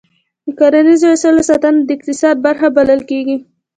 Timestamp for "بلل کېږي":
2.77-3.37